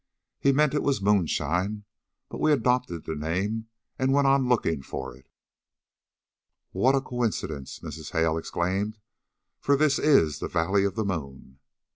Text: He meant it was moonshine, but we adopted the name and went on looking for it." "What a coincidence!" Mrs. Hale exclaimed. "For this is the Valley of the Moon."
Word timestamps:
He 0.39 0.51
meant 0.51 0.73
it 0.73 0.81
was 0.81 0.99
moonshine, 0.99 1.83
but 2.27 2.39
we 2.41 2.51
adopted 2.51 3.05
the 3.05 3.13
name 3.15 3.67
and 3.99 4.11
went 4.11 4.25
on 4.25 4.49
looking 4.49 4.81
for 4.81 5.15
it." 5.15 5.27
"What 6.71 6.95
a 6.95 7.01
coincidence!" 7.01 7.77
Mrs. 7.81 8.09
Hale 8.11 8.35
exclaimed. 8.39 8.97
"For 9.59 9.75
this 9.77 9.99
is 9.99 10.39
the 10.39 10.47
Valley 10.47 10.85
of 10.85 10.95
the 10.95 11.05
Moon." 11.05 11.59